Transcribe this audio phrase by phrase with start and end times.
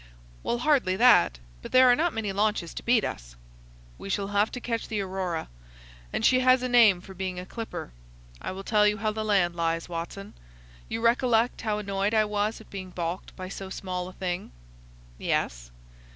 [0.41, 1.37] "Well, hardly that.
[1.61, 3.35] But there are not many launches to beat us."
[3.99, 5.47] "We shall have to catch the Aurora,
[6.11, 7.91] and she has a name for being a clipper.
[8.41, 10.33] I will tell you how the land lies, Watson.
[10.89, 14.51] You recollect how annoyed I was at being balked by so small a thing?"
[15.19, 15.69] "Yes."